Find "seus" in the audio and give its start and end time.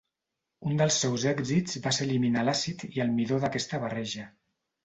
1.03-1.25